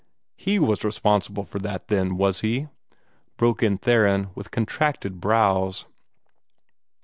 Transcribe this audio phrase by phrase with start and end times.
[0.35, 2.69] "HE was responsible for that, then, was he?"
[3.37, 5.85] broke in Theron, with contracted brows.